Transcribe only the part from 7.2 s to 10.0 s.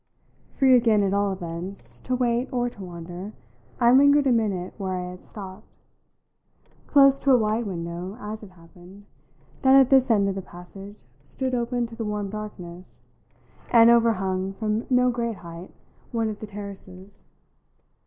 a wide window, as it happened, that, at